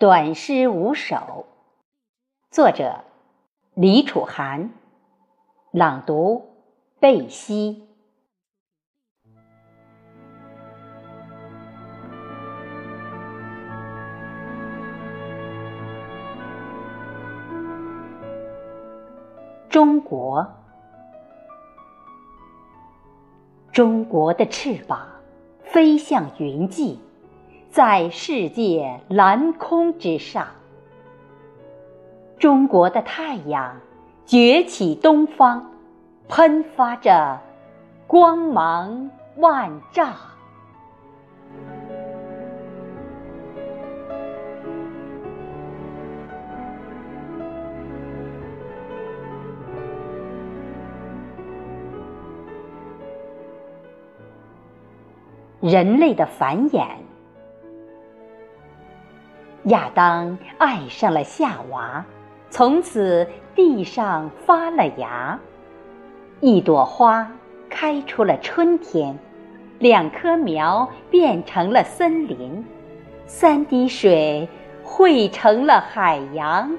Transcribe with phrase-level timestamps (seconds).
[0.00, 1.44] 短诗五首，
[2.50, 3.04] 作者
[3.74, 4.70] 李楚涵，
[5.72, 6.54] 朗读
[6.98, 7.86] 贝西。
[19.68, 20.50] 中国，
[23.70, 25.06] 中国的翅膀
[25.62, 26.98] 飞向云际。
[27.70, 30.48] 在世界蓝空之上，
[32.36, 33.76] 中国的太阳
[34.26, 35.70] 崛起东方，
[36.28, 37.38] 喷发着
[38.08, 40.12] 光芒万丈。
[55.60, 56.84] 人类的繁衍。
[59.64, 62.04] 亚当爱上了夏娃，
[62.48, 65.38] 从此地上发了芽。
[66.40, 67.30] 一朵花
[67.68, 69.18] 开出了春天，
[69.78, 72.64] 两棵苗变成了森林，
[73.26, 74.48] 三滴水
[74.82, 76.70] 汇成了海洋。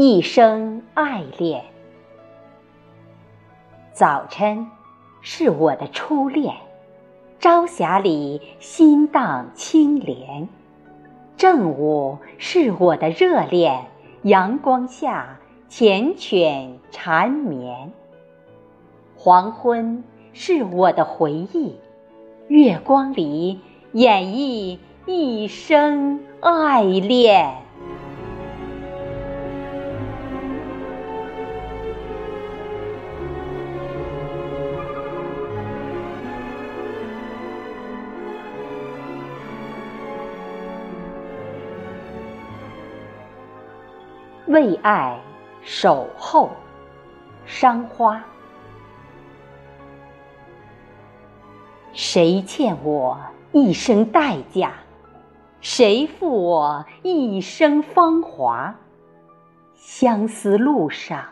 [0.00, 1.64] 一生爱恋，
[3.92, 4.68] 早晨
[5.22, 6.54] 是我的初恋，
[7.40, 10.46] 朝霞里心荡清涟；
[11.36, 13.86] 正午是我的热恋，
[14.22, 17.88] 阳光下缱绻缠绵；
[19.16, 21.74] 黄昏是我的回忆，
[22.46, 23.58] 月光里
[23.94, 27.52] 演绎一生爱恋。
[44.48, 45.20] 为爱
[45.60, 46.50] 守候，
[47.44, 48.24] 伤花。
[51.92, 53.18] 谁欠我
[53.52, 54.72] 一生代价？
[55.60, 58.74] 谁负我一生芳华？
[59.74, 61.24] 相思路上，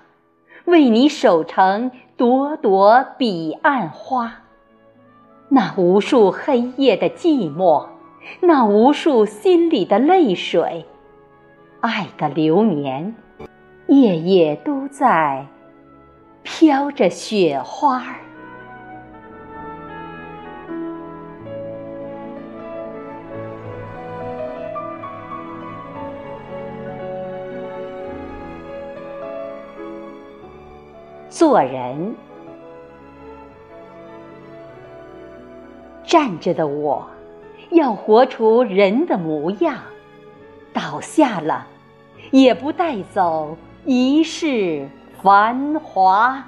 [0.66, 4.42] 为你守成朵朵彼岸花。
[5.48, 7.86] 那无数黑夜的寂寞，
[8.40, 10.84] 那无数心里的泪水。
[11.80, 13.14] 爱的流年，
[13.86, 15.46] 夜夜都在
[16.42, 18.16] 飘着雪花儿。
[31.28, 32.14] 做人，
[36.02, 37.06] 站着的我，
[37.70, 39.74] 要活出人的模样；
[40.76, 41.66] 倒下了。
[42.30, 44.88] 也不带走一世
[45.22, 46.44] 繁华。